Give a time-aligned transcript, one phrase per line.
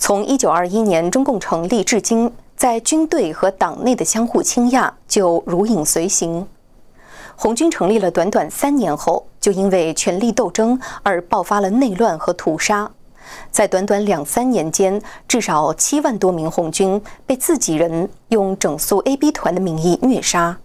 [0.00, 6.46] 从一九二一年中共成立至今，在军队和党内的相互倾轧就如影随形。
[7.36, 12.90] 红军成立了短短三年后，就因为权力斗争而爆发了内乱和屠杀。
[13.50, 20.58] 在短短两三年间，至少七万多名红军被自己人用整肃 AB 团的名义虐杀。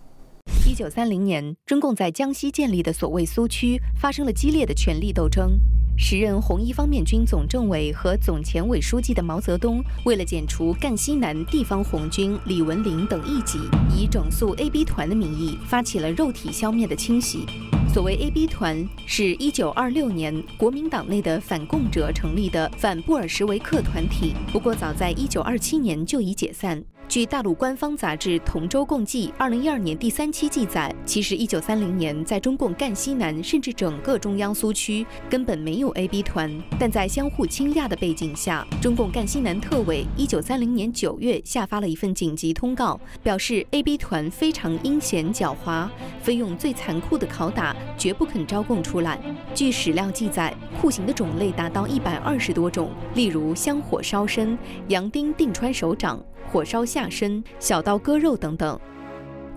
[0.65, 5.59] 一九三零年，中共在江西建立的所谓苏区发生了激烈的权力斗争。
[5.97, 13.59] 时任红一方面军总政委和总前委书记的毛泽东，为了剪除赣西南地方红军李文林等异己，
[13.89, 17.45] 以整肃 AB 团的名义，发起了肉体消灭的清洗。
[17.87, 26.83] 所谓 AB 团，是一九二六年国民党内的反共者成立的反布尔什维克团体，不过早在一九二七年就已解散。
[27.07, 45.87] 据大陆官方杂志《同舟共济》二零一二年第三期记载，其实一九三零年在中共赣西南甚至整个中央苏区根本没有 AB 团，但在相互倾轧的背景下，中共赣西南特委一九三零年九月下发了一份紧急通告，表示 AB 团非常阴险狡猾，
[46.21, 49.17] 非用最残酷的拷打绝不肯招供出来。
[49.53, 56.21] 据史料记载，酷刑的种类达到一百二十多种，例如香火烧身、洋钉钉穿手掌。
[56.47, 58.79] 火烧下身、小刀割肉等等。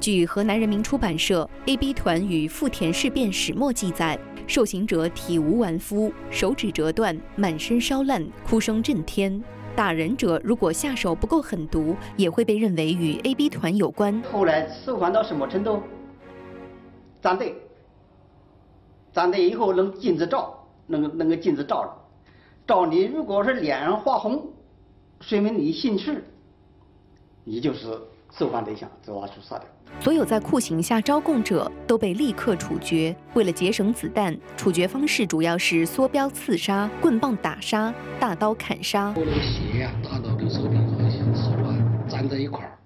[0.00, 9.40] 据河南人民出版社《AB 团与富田事变始末》记载，受刑者体无完肤，手指折断，满身烧烂，哭声震天。
[9.76, 14.20] 打人者如果下手不够狠毒，也会被认为与 AB 团有关。
[14.32, 15.80] 后来受欢到什么程度？
[17.22, 17.54] 站队，
[19.12, 21.94] 站队以后能禁止照，能能够禁止照了。
[22.66, 24.44] 照你如果是脸上发红，
[25.20, 26.24] 说明你姓氏。
[27.48, 27.98] 你就是
[28.30, 29.66] 受犯对象，走挖出杀掉。
[30.00, 33.16] 所有在酷刑下招供者都被立刻处决。
[33.32, 39.14] 为了节省子弹，处决方式主要是梭镖刺杀、棍棒打杀、大刀砍杀。
[39.16, 41.74] 我那个血呀，打到这个手臂上，手啊
[42.10, 42.78] 粘在一块儿，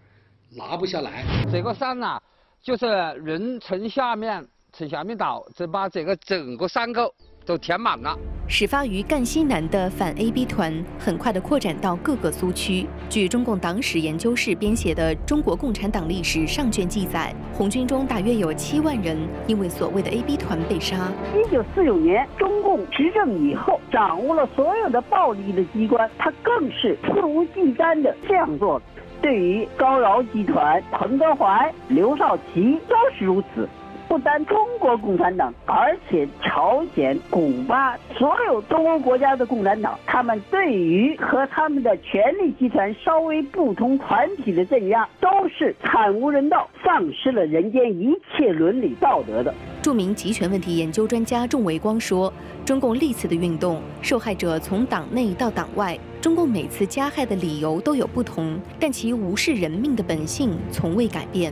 [0.57, 1.25] 拉不下来。
[1.51, 2.21] 这个山呐，
[2.63, 7.13] 就是人从下面从下面倒，就把这个整个山沟
[7.45, 8.19] 都填满了。
[8.49, 12.87] 始发于赣西南的反 AB 团，很快的扩展到各个苏区。
[13.11, 20.97] 据中共党史研究室编写的《中国共产党历史》上卷记载，红军中大约有七万人因为所谓的 AB 团被杀。
[21.37, 28.81] 一九四九年，中共执政以后，掌握了所有的暴力的机关，他更是肆无忌惮的这样做。
[29.21, 33.69] 对于高饶集团、彭德怀、刘少奇都是如此。
[34.13, 49.55] 不单中国共产党，而且朝鲜、古巴所有东欧国家的共产党，他们对于和他们的权力集团稍微不同团体的镇压，都是惨无人道，丧失了人间一切伦理道德的。
[49.81, 52.31] 著名极权问题研究专家仲维光说
[52.67, 61.51] ：“中共历次的运动，受害者从党内到党外，中共每次加害的理由都有不同，但其无视人命的本性从未改变。”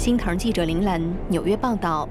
[0.00, 2.08] 新唐记者林兰纽约报道。